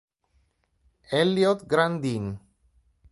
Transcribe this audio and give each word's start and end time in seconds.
Elliot 1.19 1.69
Grandin 1.69 2.33